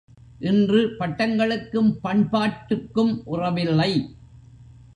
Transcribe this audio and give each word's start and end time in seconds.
இன்று 0.39 0.95
பட்டங்களுக்கும் 0.99 1.91
பண்பாட்டுக்கும் 2.03 3.21
உறவில்லை. 3.25 3.91